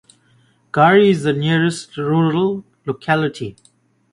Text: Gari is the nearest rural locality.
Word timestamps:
Gari 0.73 1.11
is 1.11 1.21
the 1.21 1.31
nearest 1.31 1.95
rural 1.95 2.63
locality. 2.87 3.55